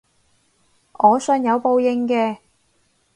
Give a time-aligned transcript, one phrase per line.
[0.93, 2.37] 我信有報應嘅